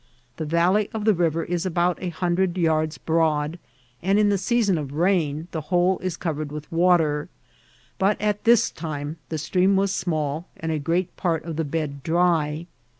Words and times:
The 0.37 0.45
valley 0.45 0.89
of 0.95 1.05
the 1.05 1.13
river 1.13 1.43
is 1.43 1.63
about 1.63 2.01
a 2.01 2.09
hundred 2.09 2.57
yards 2.57 2.97
broad, 2.97 3.59
and 4.01 4.17
in 4.17 4.29
the 4.29 4.37
season 4.39 4.77
ci 4.87 4.91
rain 4.95 5.47
the 5.51 5.61
whole 5.69 5.99
is 5.99 6.17
covered 6.17 6.51
with 6.51 6.71
water; 6.71 7.29
but 7.99 8.19
at 8.19 8.43
this 8.43 8.71
time 8.71 9.17
the 9.29 9.37
stream 9.37 9.75
was 9.75 9.93
small, 9.93 10.47
and 10.57 10.71
a 10.71 10.79
great 10.79 11.15
part 11.17 11.43
of 11.45 11.59
its 11.59 11.69
bed 11.69 11.89
vatukb's 12.03 12.09
solitudb. 12.09 12.67
S97 12.67 12.67
dry. 12.67 12.67